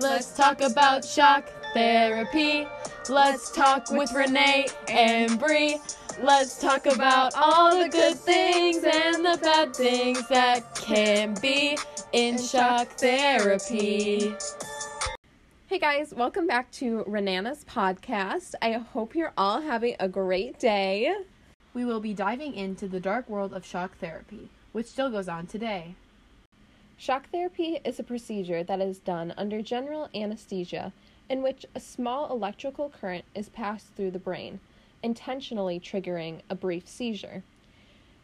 Let's 0.00 0.36
talk 0.36 0.60
about 0.60 1.04
shock 1.04 1.48
therapy. 1.72 2.66
Let's 3.08 3.52
talk 3.52 3.92
with 3.92 4.12
Renee 4.12 4.66
and 4.88 5.38
Bree. 5.38 5.78
Let's 6.20 6.60
talk 6.60 6.86
about 6.86 7.32
all 7.36 7.80
the 7.80 7.88
good 7.88 8.16
things 8.16 8.78
and 8.78 9.24
the 9.24 9.38
bad 9.40 9.74
things 9.74 10.26
that 10.28 10.74
can 10.74 11.34
be 11.40 11.78
in 12.12 12.42
shock 12.42 12.88
therapy. 12.88 14.34
Hey 15.68 15.78
guys, 15.78 16.12
welcome 16.12 16.48
back 16.48 16.72
to 16.72 17.04
Renana's 17.04 17.64
podcast. 17.64 18.54
I 18.60 18.72
hope 18.72 19.14
you're 19.14 19.32
all 19.38 19.60
having 19.60 19.94
a 20.00 20.08
great 20.08 20.58
day. 20.58 21.14
We 21.72 21.84
will 21.84 22.00
be 22.00 22.14
diving 22.14 22.54
into 22.54 22.88
the 22.88 23.00
dark 23.00 23.28
world 23.28 23.54
of 23.54 23.64
shock 23.64 23.96
therapy, 23.98 24.50
which 24.72 24.86
still 24.86 25.10
goes 25.10 25.28
on 25.28 25.46
today. 25.46 25.94
Shock 26.96 27.30
therapy 27.30 27.80
is 27.84 27.98
a 27.98 28.04
procedure 28.04 28.62
that 28.62 28.80
is 28.80 28.98
done 28.98 29.34
under 29.36 29.60
general 29.60 30.08
anesthesia 30.14 30.92
in 31.28 31.42
which 31.42 31.66
a 31.74 31.80
small 31.80 32.30
electrical 32.30 32.88
current 32.88 33.24
is 33.34 33.48
passed 33.48 33.88
through 33.94 34.12
the 34.12 34.18
brain, 34.18 34.60
intentionally 35.02 35.80
triggering 35.80 36.40
a 36.48 36.54
brief 36.54 36.86
seizure. 36.86 37.42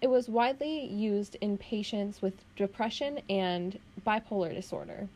It 0.00 0.08
was 0.08 0.28
widely 0.28 0.84
used 0.86 1.36
in 1.40 1.58
patients 1.58 2.22
with 2.22 2.44
depression 2.54 3.20
and 3.28 3.78
bipolar 4.06 4.54
disorder. 4.54 5.08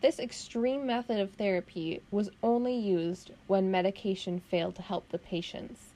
This 0.00 0.18
extreme 0.18 0.86
method 0.86 1.20
of 1.20 1.34
therapy 1.34 2.02
was 2.10 2.30
only 2.42 2.76
used 2.76 3.30
when 3.46 3.70
medication 3.70 4.40
failed 4.40 4.74
to 4.76 4.82
help 4.82 5.08
the 5.08 5.18
patients. 5.18 5.92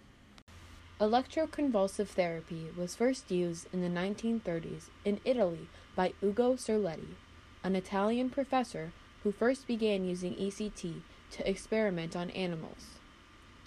Electroconvulsive 1.00 2.08
therapy 2.08 2.66
was 2.76 2.94
first 2.94 3.30
used 3.30 3.66
in 3.72 3.80
the 3.80 3.88
1930s 3.88 4.90
in 5.04 5.20
Italy 5.24 5.68
by 6.00 6.14
Ugo 6.22 6.54
Cerletti, 6.54 7.16
an 7.62 7.76
Italian 7.76 8.30
professor 8.30 8.90
who 9.22 9.30
first 9.30 9.66
began 9.66 10.02
using 10.02 10.34
ECT 10.34 11.02
to 11.30 11.46
experiment 11.46 12.16
on 12.16 12.30
animals. 12.30 12.96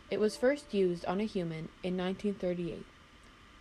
It 0.09 0.19
was 0.19 0.35
first 0.35 0.73
used 0.73 1.05
on 1.05 1.21
a 1.21 1.25
human 1.25 1.69
in 1.83 1.95
1938. 1.95 2.87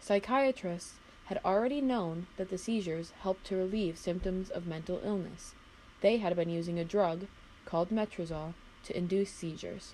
Psychiatrists 0.00 0.94
had 1.26 1.38
already 1.44 1.82
known 1.82 2.28
that 2.38 2.48
the 2.48 2.56
seizures 2.56 3.12
helped 3.20 3.44
to 3.48 3.56
relieve 3.56 3.98
symptoms 3.98 4.48
of 4.48 4.66
mental 4.66 5.02
illness. 5.04 5.54
They 6.00 6.16
had 6.16 6.34
been 6.34 6.48
using 6.48 6.78
a 6.78 6.82
drug 6.82 7.26
called 7.66 7.90
metrazol 7.90 8.54
to 8.84 8.96
induce 8.96 9.32
seizures. 9.32 9.92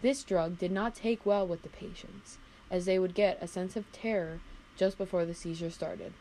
This 0.00 0.22
drug 0.22 0.60
did 0.60 0.70
not 0.70 0.94
take 0.94 1.26
well 1.26 1.44
with 1.44 1.62
the 1.64 1.68
patients, 1.68 2.38
as 2.70 2.84
they 2.84 3.00
would 3.00 3.16
get 3.16 3.42
a 3.42 3.48
sense 3.48 3.74
of 3.74 3.90
terror 3.90 4.38
just 4.76 4.96
before 4.96 5.24
the 5.24 5.34
seizure 5.34 5.70
started. 5.70 6.12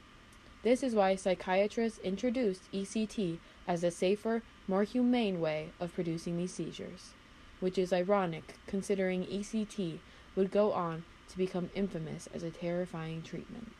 This 0.65 0.81
is 0.81 0.95
why 0.95 1.15
psychiatrists 1.15 1.99
introduced 1.99 2.71
ECT 2.71 3.37
as 3.67 3.83
a 3.83 3.91
safer, 3.91 4.41
more 4.67 4.81
humane 4.81 5.39
way 5.39 5.69
of 5.79 5.93
producing 5.93 6.37
these 6.37 6.55
seizures, 6.55 7.11
which 7.59 7.77
is 7.77 7.93
ironic 7.93 8.55
considering 8.65 9.27
ECT 9.27 9.99
would 10.35 10.49
go 10.49 10.73
on 10.73 11.05
to 11.29 11.37
become 11.37 11.69
infamous 11.75 12.27
as 12.33 12.41
a 12.41 12.49
terrifying 12.49 13.21
treatment. 13.21 13.73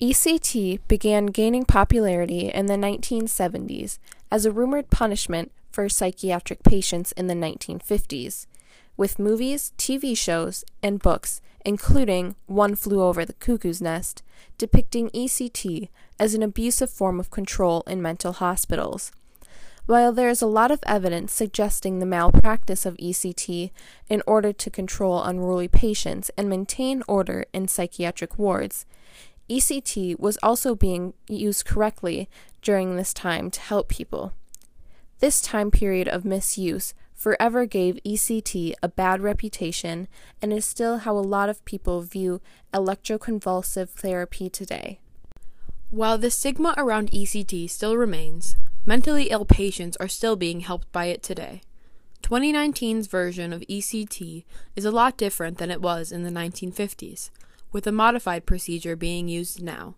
ECT 0.00 0.80
began 0.88 1.26
gaining 1.26 1.66
popularity 1.66 2.48
in 2.48 2.66
the 2.66 2.76
1970s 2.76 3.98
as 4.32 4.46
a 4.46 4.50
rumored 4.50 4.88
punishment 4.88 5.52
for 5.70 5.90
psychiatric 5.90 6.62
patients 6.62 7.12
in 7.12 7.26
the 7.26 7.34
1950s, 7.34 8.46
with 8.96 9.18
movies, 9.18 9.74
TV 9.76 10.16
shows, 10.16 10.64
and 10.82 11.02
books, 11.02 11.42
including 11.66 12.36
One 12.46 12.76
Flew 12.76 13.02
Over 13.02 13.24
the 13.24 13.32
Cuckoo's 13.32 13.82
Nest, 13.82 14.22
depicting 14.56 15.10
ECT 15.10 15.88
as 16.18 16.32
an 16.32 16.42
abusive 16.42 16.88
form 16.88 17.18
of 17.18 17.32
control 17.32 17.82
in 17.88 18.00
mental 18.00 18.32
hospitals. 18.32 19.10
While 19.86 20.12
there 20.12 20.28
is 20.28 20.40
a 20.40 20.46
lot 20.46 20.70
of 20.70 20.78
evidence 20.86 21.32
suggesting 21.32 21.98
the 21.98 22.06
malpractice 22.06 22.86
of 22.86 22.96
ECT 22.98 23.72
in 24.08 24.22
order 24.28 24.52
to 24.52 24.70
control 24.70 25.22
unruly 25.22 25.66
patients 25.66 26.30
and 26.36 26.48
maintain 26.48 27.02
order 27.08 27.44
in 27.52 27.66
psychiatric 27.66 28.38
wards, 28.38 28.86
ECT 29.50 30.20
was 30.20 30.38
also 30.44 30.76
being 30.76 31.14
used 31.28 31.66
correctly 31.66 32.28
during 32.62 32.96
this 32.96 33.12
time 33.12 33.50
to 33.50 33.60
help 33.60 33.88
people. 33.88 34.32
This 35.18 35.40
time 35.40 35.72
period 35.72 36.06
of 36.06 36.24
misuse 36.24 36.94
forever 37.16 37.66
gave 37.66 37.98
ECT 38.06 38.74
a 38.82 38.88
bad 38.88 39.20
reputation 39.20 40.06
and 40.40 40.52
is 40.52 40.64
still 40.64 40.98
how 40.98 41.16
a 41.16 41.20
lot 41.20 41.48
of 41.48 41.64
people 41.64 42.02
view 42.02 42.40
electroconvulsive 42.72 43.88
therapy 43.88 44.48
today. 44.48 45.00
While 45.90 46.18
the 46.18 46.30
stigma 46.30 46.74
around 46.76 47.10
ECT 47.10 47.70
still 47.70 47.96
remains, 47.96 48.56
mentally 48.84 49.30
ill 49.30 49.44
patients 49.44 49.96
are 49.96 50.08
still 50.08 50.36
being 50.36 50.60
helped 50.60 50.92
by 50.92 51.06
it 51.06 51.22
today. 51.22 51.62
2019's 52.22 53.06
version 53.06 53.52
of 53.52 53.62
ECT 53.62 54.44
is 54.74 54.84
a 54.84 54.90
lot 54.90 55.16
different 55.16 55.58
than 55.58 55.70
it 55.70 55.80
was 55.80 56.12
in 56.12 56.22
the 56.22 56.30
1950s 56.30 57.30
with 57.72 57.86
a 57.86 57.92
modified 57.92 58.46
procedure 58.46 58.96
being 58.96 59.28
used 59.28 59.62
now. 59.62 59.94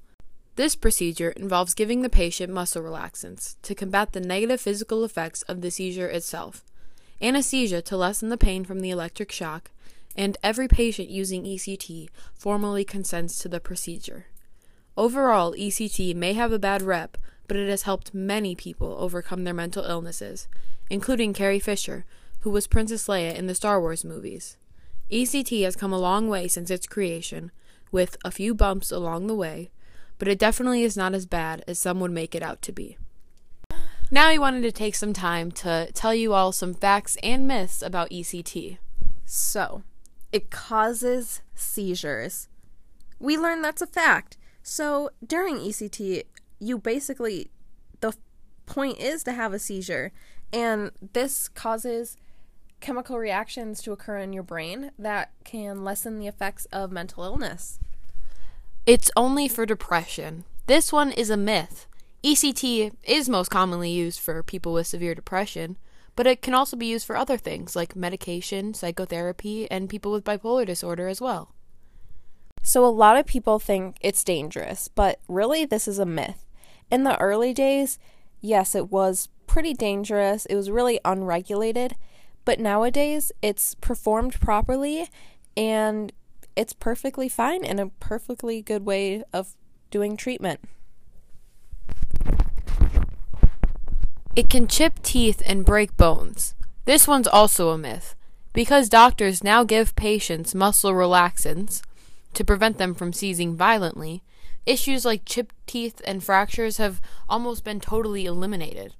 This 0.56 0.74
procedure 0.74 1.30
involves 1.30 1.74
giving 1.74 2.02
the 2.02 2.08
patient 2.08 2.52
muscle 2.52 2.82
relaxants 2.82 3.56
to 3.62 3.74
combat 3.74 4.12
the 4.12 4.20
negative 4.20 4.60
physical 4.60 5.04
effects 5.04 5.42
of 5.42 5.60
the 5.60 5.70
seizure 5.70 6.08
itself, 6.08 6.64
anesthesia 7.20 7.82
to 7.82 7.96
lessen 7.96 8.28
the 8.28 8.36
pain 8.36 8.64
from 8.64 8.80
the 8.80 8.90
electric 8.90 9.32
shock, 9.32 9.70
and 10.16 10.36
every 10.42 10.68
patient 10.68 11.08
using 11.08 11.44
ECT 11.44 12.08
formally 12.34 12.84
consents 12.84 13.38
to 13.38 13.48
the 13.48 13.60
procedure. 13.60 14.26
Overall, 14.96 15.52
ECT 15.52 16.14
may 16.14 16.32
have 16.32 16.52
a 16.52 16.58
bad 16.58 16.82
rep, 16.82 17.16
but 17.46 17.56
it 17.56 17.68
has 17.68 17.82
helped 17.82 18.12
many 18.12 18.54
people 18.54 18.96
overcome 18.98 19.44
their 19.44 19.54
mental 19.54 19.84
illnesses, 19.84 20.48
including 20.90 21.32
Carrie 21.32 21.60
Fisher, 21.60 22.04
who 22.40 22.50
was 22.50 22.66
Princess 22.66 23.06
Leia 23.06 23.34
in 23.34 23.46
the 23.46 23.54
Star 23.54 23.80
Wars 23.80 24.04
movies. 24.04 24.56
ECT 25.10 25.62
has 25.64 25.76
come 25.76 25.92
a 25.92 25.98
long 25.98 26.28
way 26.28 26.48
since 26.48 26.70
its 26.70 26.86
creation, 26.86 27.50
with 27.90 28.16
a 28.24 28.30
few 28.30 28.54
bumps 28.54 28.90
along 28.90 29.26
the 29.26 29.34
way, 29.34 29.70
but 30.18 30.28
it 30.28 30.38
definitely 30.38 30.82
is 30.82 30.96
not 30.96 31.14
as 31.14 31.26
bad 31.26 31.64
as 31.66 31.78
some 31.78 32.00
would 32.00 32.10
make 32.10 32.34
it 32.34 32.42
out 32.42 32.60
to 32.62 32.72
be. 32.72 32.98
Now, 34.10 34.28
I 34.28 34.38
wanted 34.38 34.62
to 34.62 34.72
take 34.72 34.94
some 34.94 35.12
time 35.12 35.52
to 35.52 35.90
tell 35.92 36.14
you 36.14 36.32
all 36.32 36.50
some 36.50 36.72
facts 36.72 37.18
and 37.22 37.46
myths 37.46 37.82
about 37.82 38.08
ECT. 38.08 38.78
So, 39.26 39.82
it 40.32 40.50
causes 40.50 41.42
seizures. 41.54 42.48
We 43.18 43.36
learned 43.36 43.62
that's 43.62 43.82
a 43.82 43.86
fact. 43.86 44.38
So, 44.62 45.10
during 45.26 45.56
ECT, 45.56 46.22
you 46.58 46.78
basically, 46.78 47.50
the 48.00 48.14
point 48.64 48.98
is 48.98 49.22
to 49.24 49.32
have 49.32 49.52
a 49.52 49.58
seizure, 49.58 50.12
and 50.54 50.90
this 51.12 51.48
causes 51.48 52.16
chemical 52.80 53.18
reactions 53.18 53.82
to 53.82 53.92
occur 53.92 54.16
in 54.18 54.32
your 54.32 54.42
brain 54.42 54.90
that 54.98 55.32
can 55.44 55.84
lessen 55.84 56.18
the 56.18 56.28
effects 56.28 56.66
of 56.72 56.90
mental 56.90 57.24
illness. 57.24 57.78
It's 58.86 59.10
only 59.16 59.48
for 59.48 59.66
depression. 59.66 60.44
This 60.66 60.90
one 60.92 61.12
is 61.12 61.28
a 61.28 61.36
myth. 61.36 61.86
ECT 62.24 62.92
is 63.04 63.28
most 63.28 63.48
commonly 63.48 63.90
used 63.90 64.18
for 64.18 64.42
people 64.42 64.72
with 64.72 64.86
severe 64.86 65.14
depression, 65.14 65.76
but 66.16 66.26
it 66.26 66.42
can 66.42 66.52
also 66.52 66.76
be 66.76 66.86
used 66.86 67.06
for 67.06 67.16
other 67.16 67.36
things 67.36 67.76
like 67.76 67.94
medication, 67.94 68.74
psychotherapy, 68.74 69.70
and 69.70 69.88
people 69.88 70.10
with 70.10 70.24
bipolar 70.24 70.66
disorder 70.66 71.06
as 71.06 71.20
well. 71.20 71.54
So, 72.60 72.84
a 72.84 72.88
lot 72.88 73.16
of 73.16 73.24
people 73.24 73.60
think 73.60 73.98
it's 74.00 74.24
dangerous, 74.24 74.88
but 74.88 75.20
really, 75.28 75.64
this 75.64 75.86
is 75.86 76.00
a 76.00 76.04
myth. 76.04 76.44
In 76.90 77.04
the 77.04 77.16
early 77.20 77.54
days, 77.54 78.00
yes, 78.40 78.74
it 78.74 78.90
was 78.90 79.28
pretty 79.46 79.72
dangerous, 79.72 80.44
it 80.46 80.56
was 80.56 80.72
really 80.72 80.98
unregulated, 81.04 81.94
but 82.44 82.58
nowadays, 82.58 83.30
it's 83.42 83.76
performed 83.76 84.40
properly 84.40 85.08
and 85.56 86.12
it's 86.56 86.72
perfectly 86.72 87.28
fine 87.28 87.64
and 87.64 87.78
a 87.78 87.92
perfectly 88.00 88.60
good 88.60 88.84
way 88.84 89.22
of 89.32 89.54
doing 89.90 90.16
treatment. 90.16 90.60
It 94.38 94.48
can 94.48 94.68
chip 94.68 95.02
teeth 95.02 95.42
and 95.44 95.64
break 95.64 95.96
bones. 95.96 96.54
This 96.84 97.08
one's 97.08 97.26
also 97.26 97.70
a 97.70 97.76
myth. 97.76 98.14
Because 98.52 98.88
doctors 98.88 99.42
now 99.42 99.64
give 99.64 99.96
patients 99.96 100.54
muscle 100.54 100.92
relaxants 100.92 101.82
to 102.34 102.44
prevent 102.44 102.78
them 102.78 102.94
from 102.94 103.12
seizing 103.12 103.56
violently, 103.56 104.22
issues 104.64 105.04
like 105.04 105.24
chipped 105.24 105.56
teeth 105.66 106.00
and 106.04 106.22
fractures 106.22 106.76
have 106.76 107.00
almost 107.28 107.64
been 107.64 107.80
totally 107.80 108.26
eliminated. 108.26 108.94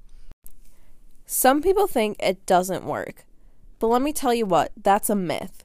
Some 1.25 1.63
people 1.63 1.87
think 1.87 2.17
it 2.19 2.45
doesn't 2.45 2.83
work, 2.83 3.25
but 3.79 3.87
let 3.87 4.03
me 4.03 4.13
tell 4.13 4.35
you 4.35 4.45
what, 4.45 4.73
that's 4.77 5.09
a 5.09 5.15
myth. 5.15 5.63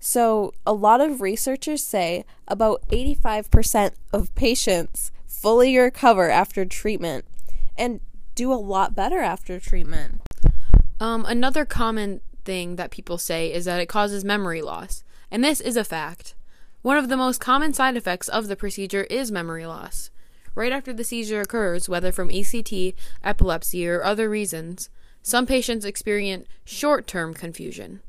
So, 0.00 0.52
a 0.66 0.72
lot 0.72 1.00
of 1.00 1.20
researchers 1.20 1.84
say 1.84 2.24
about 2.48 2.82
85% 2.88 3.92
of 4.12 4.34
patients 4.34 5.12
fully 5.28 5.78
recover 5.78 6.28
after 6.28 6.64
treatment 6.64 7.24
and 7.78 8.00
do 8.34 8.52
a 8.52 8.54
lot 8.54 8.94
better 8.94 9.20
after 9.20 9.58
treatment. 9.60 10.20
Um, 11.00 11.24
another 11.26 11.64
common 11.64 12.20
thing 12.44 12.76
that 12.76 12.90
people 12.90 13.18
say 13.18 13.52
is 13.52 13.64
that 13.64 13.80
it 13.80 13.88
causes 13.88 14.24
memory 14.24 14.62
loss, 14.62 15.04
and 15.30 15.42
this 15.42 15.60
is 15.60 15.76
a 15.76 15.84
fact. 15.84 16.34
One 16.82 16.96
of 16.96 17.08
the 17.08 17.16
most 17.16 17.40
common 17.40 17.72
side 17.72 17.96
effects 17.96 18.28
of 18.28 18.48
the 18.48 18.56
procedure 18.56 19.04
is 19.04 19.30
memory 19.30 19.66
loss. 19.66 20.10
right 20.54 20.72
after 20.72 20.92
the 20.92 21.04
seizure 21.04 21.40
occurs, 21.40 21.88
whether 21.88 22.12
from 22.12 22.28
ECT, 22.28 22.94
epilepsy, 23.24 23.88
or 23.88 24.04
other 24.04 24.28
reasons. 24.28 24.90
Some 25.22 25.46
patients 25.46 25.84
experience 25.86 26.46
short 26.64 27.06
term 27.06 27.32
confusion. 27.32 28.00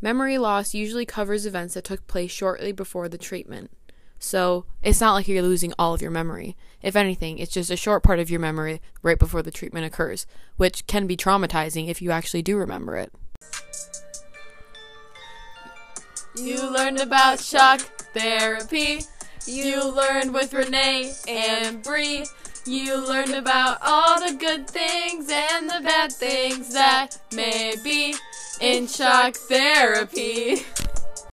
Memory 0.00 0.36
loss 0.38 0.74
usually 0.74 1.06
covers 1.06 1.46
events 1.46 1.74
that 1.74 1.84
took 1.84 2.06
place 2.08 2.32
shortly 2.32 2.72
before 2.72 3.08
the 3.08 3.18
treatment. 3.18 3.70
So 4.22 4.66
it's 4.84 5.00
not 5.00 5.14
like 5.14 5.26
you're 5.26 5.42
losing 5.42 5.74
all 5.80 5.94
of 5.94 6.00
your 6.00 6.12
memory. 6.12 6.56
If 6.80 6.94
anything, 6.94 7.38
it's 7.38 7.52
just 7.52 7.70
a 7.70 7.76
short 7.76 8.04
part 8.04 8.20
of 8.20 8.30
your 8.30 8.38
memory 8.38 8.80
right 9.02 9.18
before 9.18 9.42
the 9.42 9.50
treatment 9.50 9.84
occurs, 9.84 10.26
which 10.56 10.86
can 10.86 11.08
be 11.08 11.16
traumatizing 11.16 11.88
if 11.88 12.00
you 12.00 12.12
actually 12.12 12.42
do 12.42 12.56
remember 12.56 12.96
it. 12.96 13.12
You 16.36 16.72
learned 16.72 17.00
about 17.00 17.40
shock 17.40 17.80
therapy. 18.14 19.00
You 19.46 19.92
learned 19.92 20.32
with 20.32 20.54
Renee 20.54 21.12
and 21.26 21.82
Bree. 21.82 22.24
You 22.64 23.04
learned 23.04 23.34
about 23.34 23.78
all 23.82 24.20
the 24.20 24.36
good 24.36 24.70
things 24.70 25.28
and 25.32 25.68
the 25.68 25.80
bad 25.82 26.12
things 26.12 26.72
that 26.72 27.18
may 27.34 27.74
be 27.82 28.14
in 28.60 28.86
shock 28.86 29.34
therapy. 29.34 30.62